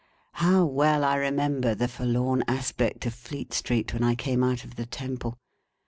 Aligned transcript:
How 0.31 0.65
well 0.65 1.03
I 1.03 1.15
remember 1.15 1.75
the 1.75 1.87
forlorn 1.87 2.43
aspect 2.47 3.05
of 3.05 3.13
Fleet 3.13 3.53
Street 3.53 3.93
when 3.93 4.01
I 4.03 4.15
came 4.15 4.43
out 4.43 4.63
of 4.63 4.75
the 4.75 4.87
Temple! 4.87 5.37